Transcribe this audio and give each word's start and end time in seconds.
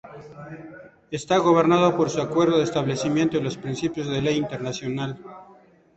Está 1.11 1.37
gobernado 1.37 1.95
por 1.95 2.09
su 2.09 2.21
acuerdo 2.23 2.57
de 2.57 2.63
establecimiento 2.63 3.37
y 3.37 3.43
los 3.43 3.57
principios 3.57 4.07
de 4.09 4.19
ley 4.19 4.35
internacional. 4.35 5.19